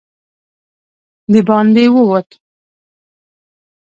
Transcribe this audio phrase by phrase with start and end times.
[1.31, 2.29] د باندې ووت.